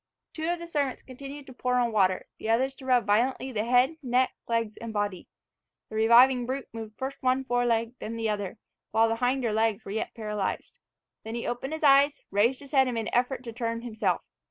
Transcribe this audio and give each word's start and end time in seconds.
Two 0.33 0.47
of 0.47 0.57
the 0.57 0.65
servants 0.65 1.03
continued 1.03 1.45
to 1.45 1.53
pour 1.53 1.75
on 1.75 1.91
water, 1.91 2.25
the 2.39 2.49
others 2.49 2.73
to 2.73 2.87
rub 2.87 3.05
violently 3.05 3.51
the 3.51 3.65
head, 3.65 3.97
neck, 4.01 4.33
legs 4.47 4.75
and 4.77 4.91
body. 4.91 5.27
The 5.91 5.95
reviving 5.95 6.47
brute 6.47 6.67
moved 6.73 6.97
first 6.97 7.21
one 7.21 7.43
foreleg, 7.45 7.93
then 7.99 8.15
the 8.15 8.27
other, 8.27 8.57
while 8.89 9.07
the 9.07 9.17
hinder 9.23 9.53
legs 9.53 9.85
were 9.85 9.91
yet 9.91 10.15
paralysed. 10.15 10.79
Then 11.23 11.35
he 11.35 11.45
opened 11.45 11.73
his 11.73 11.83
eyes, 11.83 12.19
raised 12.31 12.61
his 12.61 12.71
head, 12.71 12.87
and 12.87 12.95
made 12.95 13.01
an 13.09 13.13
effort 13.13 13.43
to 13.43 13.53
turn 13.53 13.81
himself. 13.83 14.23